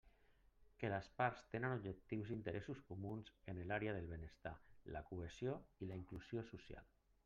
Que 0.83 0.87
les 0.93 1.09
parts 1.19 1.43
tenen 1.55 1.75
objectius 1.75 2.31
i 2.31 2.35
interessos 2.37 2.81
comuns 2.89 3.31
en 3.53 3.63
l'àrea 3.71 3.95
del 3.99 4.11
benestar, 4.17 4.57
la 4.97 5.07
cohesió 5.13 5.59
i 5.87 5.91
la 5.93 6.05
inclusió 6.05 6.51
socials. 6.55 7.03